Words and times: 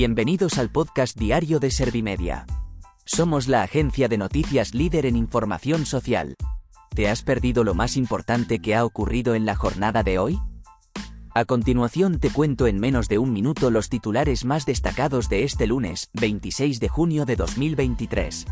Bienvenidos 0.00 0.56
al 0.56 0.70
podcast 0.70 1.14
diario 1.18 1.60
de 1.60 1.70
Servimedia. 1.70 2.46
Somos 3.04 3.48
la 3.48 3.62
agencia 3.62 4.08
de 4.08 4.16
noticias 4.16 4.72
líder 4.72 5.04
en 5.04 5.14
información 5.14 5.84
social. 5.84 6.36
¿Te 6.94 7.10
has 7.10 7.22
perdido 7.22 7.64
lo 7.64 7.74
más 7.74 7.98
importante 7.98 8.60
que 8.60 8.74
ha 8.74 8.86
ocurrido 8.86 9.34
en 9.34 9.44
la 9.44 9.56
jornada 9.56 10.02
de 10.02 10.18
hoy? 10.18 10.38
A 11.34 11.44
continuación 11.44 12.18
te 12.18 12.30
cuento 12.30 12.66
en 12.66 12.80
menos 12.80 13.08
de 13.08 13.18
un 13.18 13.30
minuto 13.34 13.70
los 13.70 13.90
titulares 13.90 14.46
más 14.46 14.64
destacados 14.64 15.28
de 15.28 15.44
este 15.44 15.66
lunes, 15.66 16.08
26 16.14 16.80
de 16.80 16.88
junio 16.88 17.26
de 17.26 17.36
2023. 17.36 18.46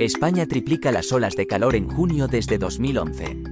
España 0.00 0.46
triplica 0.46 0.92
las 0.92 1.12
olas 1.12 1.36
de 1.36 1.46
calor 1.46 1.76
en 1.76 1.86
junio 1.86 2.26
desde 2.26 2.56
2011. 2.56 3.42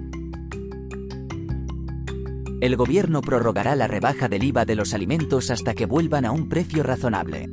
El 2.63 2.75
gobierno 2.75 3.21
prorrogará 3.21 3.77
la 3.77 3.87
rebaja 3.87 4.31
del 4.31 4.45
IVA 4.45 4.65
de 4.65 4.75
los 4.75 4.95
alimentos 4.95 5.51
hasta 5.51 5.75
que 5.75 5.85
vuelvan 5.85 6.25
a 6.25 6.33
un 6.33 6.49
precio 6.49 6.83
razonable. 6.83 7.51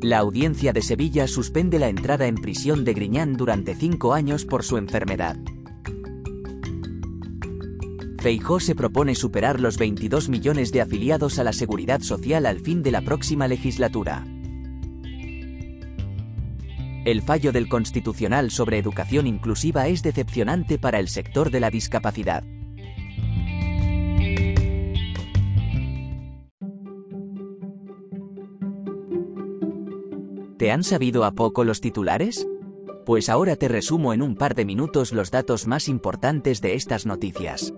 La 0.00 0.16
audiencia 0.16 0.72
de 0.72 0.80
Sevilla 0.80 1.28
suspende 1.28 1.78
la 1.78 1.90
entrada 1.90 2.26
en 2.26 2.36
prisión 2.36 2.86
de 2.86 2.94
Griñán 2.94 3.34
durante 3.34 3.74
cinco 3.74 4.14
años 4.14 4.46
por 4.46 4.64
su 4.64 4.78
enfermedad. 4.78 5.36
Feijó 8.20 8.60
se 8.60 8.74
propone 8.74 9.14
superar 9.14 9.60
los 9.60 9.76
22 9.76 10.30
millones 10.30 10.72
de 10.72 10.80
afiliados 10.80 11.38
a 11.38 11.44
la 11.44 11.52
seguridad 11.52 12.00
social 12.00 12.46
al 12.46 12.60
fin 12.60 12.82
de 12.82 12.92
la 12.92 13.02
próxima 13.02 13.46
legislatura. 13.46 14.24
El 17.04 17.20
fallo 17.20 17.52
del 17.52 17.68
Constitucional 17.68 18.50
sobre 18.50 18.78
educación 18.78 19.26
inclusiva 19.26 19.88
es 19.88 20.02
decepcionante 20.02 20.78
para 20.78 20.98
el 20.98 21.08
sector 21.08 21.50
de 21.50 21.60
la 21.60 21.70
discapacidad. 21.70 22.42
¿Te 30.56 30.70
han 30.70 30.82
sabido 30.82 31.24
a 31.24 31.32
poco 31.32 31.62
los 31.64 31.82
titulares? 31.82 32.48
Pues 33.04 33.28
ahora 33.28 33.56
te 33.56 33.68
resumo 33.68 34.14
en 34.14 34.22
un 34.22 34.34
par 34.34 34.54
de 34.54 34.64
minutos 34.64 35.12
los 35.12 35.30
datos 35.30 35.66
más 35.66 35.88
importantes 35.88 36.62
de 36.62 36.74
estas 36.74 37.04
noticias. 37.04 37.74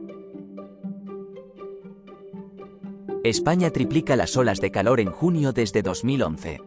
España 3.25 3.71
triplica 3.71 4.15
las 4.15 4.37
olas 4.37 4.61
de 4.61 4.71
calor 4.71 5.01
en 5.01 5.11
junio 5.11 5.53
desde 5.53 5.83
2011. 5.83 6.61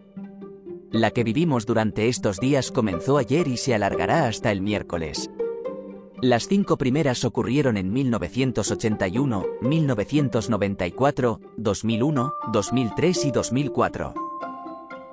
La 0.91 1.11
que 1.11 1.23
vivimos 1.23 1.67
durante 1.67 2.07
estos 2.07 2.39
días 2.39 2.71
comenzó 2.71 3.19
ayer 3.19 3.47
y 3.47 3.57
se 3.57 3.75
alargará 3.75 4.25
hasta 4.25 4.51
el 4.51 4.61
miércoles. 4.61 5.29
Las 6.19 6.47
cinco 6.47 6.77
primeras 6.77 7.23
ocurrieron 7.25 7.77
en 7.77 7.93
1981, 7.93 9.45
1994, 9.61 11.41
2001, 11.57 12.33
2003 12.51 13.25
y 13.25 13.31
2004. 13.31 14.13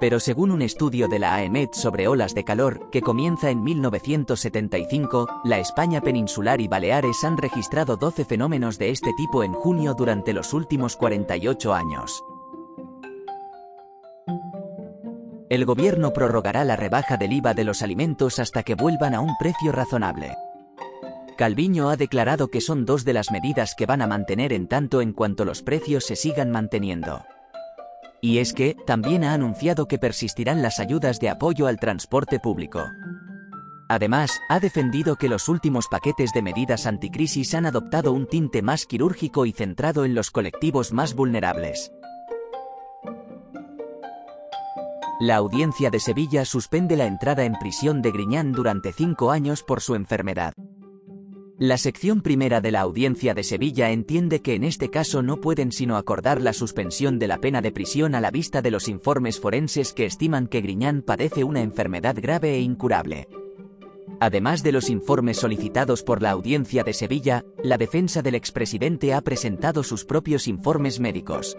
Pero 0.01 0.19
según 0.19 0.51
un 0.51 0.63
estudio 0.63 1.09
de 1.09 1.19
la 1.19 1.35
AEMET 1.35 1.75
sobre 1.75 2.09
olas 2.09 2.35
de 2.35 2.45
calor, 2.45 2.89
que 2.91 3.03
comienza 3.03 3.51
en 3.51 3.63
1975, 3.63 5.27
la 5.45 5.59
España 5.59 6.01
peninsular 6.01 6.61
y 6.63 6.69
Baleares 6.69 7.23
han 7.23 7.37
registrado 7.37 7.99
12 7.99 8.25
fenómenos 8.25 8.79
de 8.79 8.91
este 8.91 9.13
tipo 9.15 9.43
en 9.43 9.53
junio 9.53 9.95
durante 9.95 10.33
los 10.33 10.55
últimos 10.55 10.97
48 10.97 11.75
años. 11.75 12.25
El 15.49 15.65
gobierno 15.65 16.13
prorrogará 16.13 16.65
la 16.65 16.75
rebaja 16.75 17.17
del 17.17 17.33
IVA 17.33 17.55
de 17.55 17.63
los 17.63 17.83
alimentos 17.83 18.41
hasta 18.41 18.65
que 18.65 18.75
vuelvan 18.75 19.15
a 19.15 19.21
un 19.21 19.37
precio 19.39 19.71
razonable. 19.71 20.37
Calviño 21.37 21.89
ha 21.89 21.97
declarado 21.97 22.49
que 22.49 22.61
son 22.61 22.85
dos 22.85 23.05
de 23.05 23.13
las 23.13 23.31
medidas 23.31 23.75
que 23.77 23.87
van 23.87 24.03
a 24.03 24.09
mantener 24.09 24.53
en 24.53 24.67
tanto 24.67 25.01
en 25.01 25.13
cuanto 25.13 25.45
los 25.45 25.63
precios 25.63 26.05
se 26.05 26.17
sigan 26.17 26.51
manteniendo. 26.51 27.25
Y 28.21 28.39
es 28.39 28.55
que, 28.55 28.75
también 28.87 29.23
ha 29.23 29.35
anunciado 29.35 29.87
que 29.87 29.99
persistirán 29.99 30.63
las 30.63 30.81
ayudas 30.81 31.21
de 31.21 31.29
apoyo 31.29 31.69
al 31.69 31.79
transporte 31.79 32.41
público. 32.41 32.85
Además, 33.89 34.41
ha 34.49 34.59
defendido 34.59 35.15
que 35.15 35.29
los 35.29 35.49
últimos 35.49 35.87
paquetes 35.87 36.33
de 36.33 36.43
medidas 36.43 36.87
anticrisis 36.87 37.55
han 37.55 37.67
adoptado 37.67 38.13
un 38.13 38.27
tinte 38.27 38.63
más 38.63 38.85
quirúrgico 38.85 39.47
y 39.47 39.53
centrado 39.53 40.05
en 40.05 40.15
los 40.17 40.33
colectivos 40.33 40.93
más 40.93 41.15
vulnerables. 41.15 41.93
La 45.19 45.37
audiencia 45.37 45.89
de 45.89 45.99
Sevilla 45.99 46.45
suspende 46.45 46.95
la 46.95 47.07
entrada 47.07 47.47
en 47.47 47.55
prisión 47.55 48.03
de 48.03 48.11
Griñán 48.11 48.53
durante 48.53 48.93
cinco 48.93 49.31
años 49.31 49.63
por 49.63 49.81
su 49.81 49.95
enfermedad. 49.95 50.53
La 51.59 51.79
sección 51.79 52.21
primera 52.21 52.61
de 52.61 52.71
la 52.71 52.83
audiencia 52.83 53.33
de 53.33 53.43
Sevilla 53.43 53.91
entiende 53.91 54.43
que 54.43 54.55
en 54.55 54.63
este 54.63 54.91
caso 54.91 55.23
no 55.23 55.41
pueden 55.41 55.73
sino 55.73 55.97
acordar 55.97 56.43
la 56.43 56.53
suspensión 56.53 57.19
de 57.19 57.29
la 57.29 57.39
pena 57.39 57.63
de 57.63 57.73
prisión 57.73 58.15
a 58.15 58.21
la 58.21 58.31
vista 58.31 58.61
de 58.61 58.71
los 58.71 58.89
informes 58.89 59.41
forenses 59.41 59.95
que 59.95 60.05
estiman 60.05 60.49
que 60.49 60.61
Griñán 60.61 61.01
padece 61.01 61.45
una 61.45 61.63
enfermedad 61.63 62.17
grave 62.21 62.55
e 62.57 62.61
incurable. 62.61 63.27
Además 64.21 64.63
de 64.63 64.73
los 64.73 64.91
informes 64.91 65.39
solicitados 65.39 66.03
por 66.03 66.21
la 66.21 66.33
audiencia 66.33 66.85
de 66.85 66.93
Sevilla, 66.93 67.43
la 67.63 67.79
defensa 67.79 68.21
del 68.21 68.35
expresidente 68.35 69.15
ha 69.15 69.23
presentado 69.23 69.83
sus 69.83 70.05
propios 70.05 70.47
informes 70.47 71.01
médicos. 71.01 71.57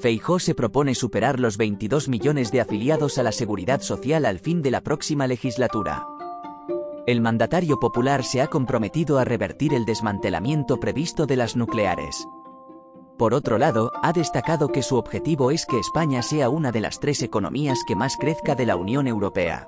Feijó 0.00 0.38
se 0.38 0.54
propone 0.54 0.94
superar 0.94 1.40
los 1.40 1.56
22 1.56 2.08
millones 2.08 2.52
de 2.52 2.60
afiliados 2.60 3.18
a 3.18 3.24
la 3.24 3.32
seguridad 3.32 3.80
social 3.80 4.26
al 4.26 4.38
fin 4.38 4.62
de 4.62 4.70
la 4.70 4.80
próxima 4.80 5.26
legislatura. 5.26 6.06
El 7.06 7.20
mandatario 7.20 7.80
popular 7.80 8.22
se 8.22 8.40
ha 8.40 8.46
comprometido 8.46 9.18
a 9.18 9.24
revertir 9.24 9.74
el 9.74 9.84
desmantelamiento 9.84 10.78
previsto 10.78 11.26
de 11.26 11.36
las 11.36 11.56
nucleares. 11.56 12.28
Por 13.16 13.34
otro 13.34 13.58
lado, 13.58 13.90
ha 14.02 14.12
destacado 14.12 14.68
que 14.68 14.82
su 14.82 14.96
objetivo 14.96 15.50
es 15.50 15.66
que 15.66 15.80
España 15.80 16.22
sea 16.22 16.48
una 16.48 16.70
de 16.70 16.80
las 16.80 17.00
tres 17.00 17.20
economías 17.22 17.80
que 17.88 17.96
más 17.96 18.16
crezca 18.16 18.54
de 18.54 18.66
la 18.66 18.76
Unión 18.76 19.08
Europea. 19.08 19.66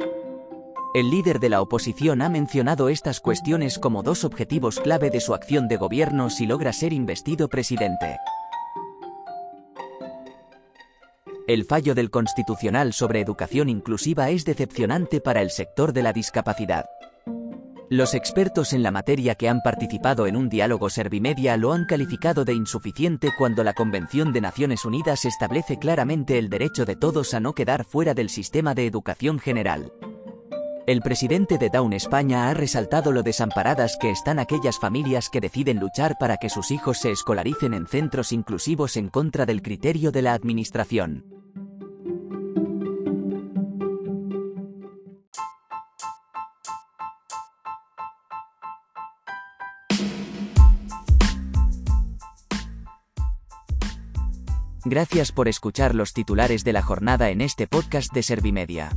El 0.94 1.10
líder 1.10 1.40
de 1.40 1.48
la 1.48 1.60
oposición 1.60 2.22
ha 2.22 2.28
mencionado 2.28 2.88
estas 2.88 3.18
cuestiones 3.18 3.80
como 3.80 4.04
dos 4.04 4.22
objetivos 4.22 4.78
clave 4.78 5.10
de 5.10 5.20
su 5.20 5.34
acción 5.34 5.66
de 5.66 5.76
gobierno 5.76 6.30
si 6.30 6.46
logra 6.46 6.72
ser 6.72 6.92
investido 6.92 7.48
presidente. 7.48 8.16
El 11.50 11.64
fallo 11.64 11.96
del 11.96 12.10
Constitucional 12.12 12.92
sobre 12.92 13.20
educación 13.20 13.68
inclusiva 13.68 14.30
es 14.30 14.44
decepcionante 14.44 15.20
para 15.20 15.42
el 15.42 15.50
sector 15.50 15.92
de 15.92 16.04
la 16.04 16.12
discapacidad. 16.12 16.84
Los 17.88 18.14
expertos 18.14 18.72
en 18.72 18.84
la 18.84 18.92
materia 18.92 19.34
que 19.34 19.48
han 19.48 19.60
participado 19.60 20.28
en 20.28 20.36
un 20.36 20.48
diálogo 20.48 20.90
Servimedia 20.90 21.56
lo 21.56 21.72
han 21.72 21.86
calificado 21.86 22.44
de 22.44 22.52
insuficiente 22.52 23.32
cuando 23.36 23.64
la 23.64 23.72
Convención 23.72 24.32
de 24.32 24.40
Naciones 24.40 24.84
Unidas 24.84 25.24
establece 25.24 25.76
claramente 25.76 26.38
el 26.38 26.50
derecho 26.50 26.84
de 26.84 26.94
todos 26.94 27.34
a 27.34 27.40
no 27.40 27.52
quedar 27.52 27.84
fuera 27.84 28.14
del 28.14 28.30
sistema 28.30 28.76
de 28.76 28.86
educación 28.86 29.40
general. 29.40 29.92
El 30.86 31.00
presidente 31.00 31.58
de 31.58 31.68
Down 31.68 31.94
España 31.94 32.48
ha 32.48 32.54
resaltado 32.54 33.10
lo 33.10 33.24
desamparadas 33.24 33.96
que 34.00 34.10
están 34.10 34.38
aquellas 34.38 34.78
familias 34.78 35.28
que 35.28 35.40
deciden 35.40 35.80
luchar 35.80 36.14
para 36.20 36.36
que 36.36 36.48
sus 36.48 36.70
hijos 36.70 36.98
se 36.98 37.10
escolaricen 37.10 37.74
en 37.74 37.88
centros 37.88 38.30
inclusivos 38.30 38.96
en 38.96 39.08
contra 39.08 39.46
del 39.46 39.62
criterio 39.62 40.12
de 40.12 40.22
la 40.22 40.34
Administración. 40.34 41.39
Gracias 54.84 55.30
por 55.30 55.46
escuchar 55.46 55.94
los 55.94 56.14
titulares 56.14 56.64
de 56.64 56.72
la 56.72 56.82
jornada 56.82 57.28
en 57.28 57.42
este 57.42 57.66
podcast 57.66 58.14
de 58.14 58.22
Servimedia. 58.22 58.96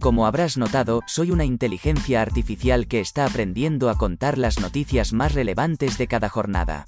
Como 0.00 0.26
habrás 0.26 0.56
notado, 0.56 1.02
soy 1.06 1.30
una 1.30 1.44
inteligencia 1.44 2.22
artificial 2.22 2.88
que 2.88 3.00
está 3.00 3.26
aprendiendo 3.26 3.90
a 3.90 3.98
contar 3.98 4.38
las 4.38 4.58
noticias 4.58 5.12
más 5.12 5.34
relevantes 5.34 5.98
de 5.98 6.06
cada 6.06 6.30
jornada. 6.30 6.86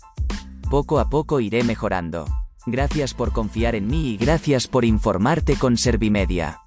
Poco 0.70 0.98
a 0.98 1.10
poco 1.10 1.40
iré 1.40 1.64
mejorando. 1.64 2.24
Gracias 2.64 3.12
por 3.12 3.32
confiar 3.32 3.74
en 3.74 3.88
mí 3.88 4.08
y 4.08 4.16
gracias 4.16 4.68
por 4.68 4.86
informarte 4.86 5.56
con 5.56 5.76
Servimedia. 5.76 6.62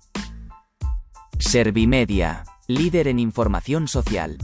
Servimedia, 1.40 2.44
líder 2.68 3.08
en 3.08 3.18
información 3.18 3.88
social. 3.88 4.38